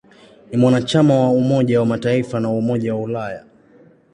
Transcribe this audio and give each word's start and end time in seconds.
Ni 0.51 0.57
mwanachama 0.57 1.13
wa 1.19 1.29
Umoja 1.29 1.79
wa 1.79 1.85
Mataifa 1.85 2.39
na 2.39 2.49
wa 2.49 2.55
Umoja 2.57 2.95
wa 2.95 3.01
Ulaya. 3.01 3.45